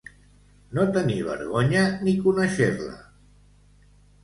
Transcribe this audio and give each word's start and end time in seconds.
No 0.77 0.85
tenir 0.95 1.17
vergonya 1.27 1.85
ni 2.07 2.15
conèixer-la. 2.25 2.99